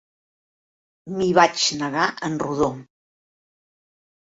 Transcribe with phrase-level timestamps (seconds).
[1.17, 2.73] M'hi vaig negar en rodó.